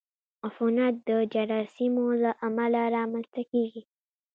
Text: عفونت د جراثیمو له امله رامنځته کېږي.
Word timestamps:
عفونت 0.45 0.95
د 1.09 1.11
جراثیمو 1.33 2.07
له 2.23 2.31
امله 2.47 2.81
رامنځته 2.95 3.41
کېږي. 3.51 3.81